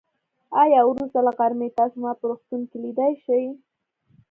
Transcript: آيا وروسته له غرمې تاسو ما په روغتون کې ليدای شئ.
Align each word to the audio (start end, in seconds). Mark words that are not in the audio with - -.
آيا 0.61 0.79
وروسته 0.85 1.19
له 1.27 1.31
غرمې 1.37 1.69
تاسو 1.77 1.95
ما 2.03 2.11
په 2.19 2.23
روغتون 2.29 2.61
کې 2.69 2.77
ليدای 2.83 3.13
شئ. 3.23 3.45